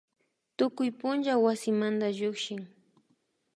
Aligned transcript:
Tukuy 0.57 0.89
punlla 0.99 1.33
wasimanda 1.43 2.07
llukshin 2.17 2.61